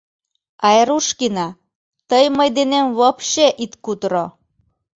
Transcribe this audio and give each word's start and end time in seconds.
Айрушкина, 0.69 1.47
тый 2.09 2.25
мый 2.37 2.49
денем 2.57 2.87
вообще 2.99 3.45
ит 3.63 3.73
кутыро. 3.83 4.25